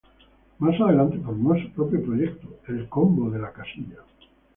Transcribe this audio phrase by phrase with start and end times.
[0.57, 3.95] Más adelante formó su propio proyecto, la James Cotton Band.